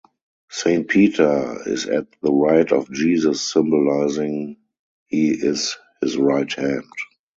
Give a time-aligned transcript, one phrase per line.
[0.49, 4.57] Saint Peter is at the right of Jesus symbolizing
[5.05, 6.89] he is his right hand.